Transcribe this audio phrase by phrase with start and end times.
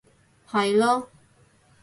[0.47, 1.05] 係囉